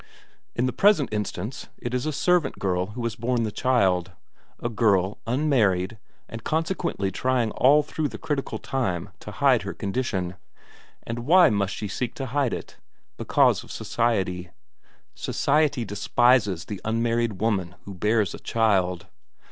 [0.55, 4.09] "In the present instance, it is a servant girl who has borne the child.
[4.59, 10.37] A girl, unmarried, and consequently trying all through the critical time to hide her condition.
[11.03, 12.77] And why must she seek to hide it?
[13.15, 14.49] Because of society.
[15.13, 19.05] Society despises the unmarried woman who bears a child.